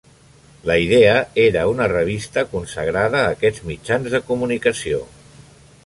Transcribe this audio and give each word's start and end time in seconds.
La 0.69 0.77
idea 0.83 1.19
era 1.35 1.67
una 1.73 1.87
revista 1.91 2.45
consagrada 2.55 3.21
a 3.29 3.35
aquests 3.37 3.65
mitjans 3.71 4.11
de 4.15 4.23
comunicació. 4.33 5.05